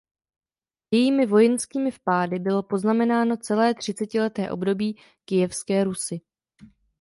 [0.93, 6.21] Jejími vojenskými vpády bylo poznamenáno celé třicetileté období Kyjevské Rusi.